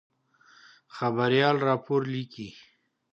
[0.97, 2.49] خبریال راپور لیکي.